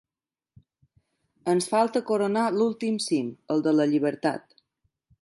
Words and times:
Ens 1.53 1.69
falta 1.75 2.03
coronar 2.09 2.47
l’últim 2.57 3.01
cim, 3.09 3.31
el 3.57 3.65
de 3.69 3.79
la 3.81 3.89
llibertat. 3.93 4.61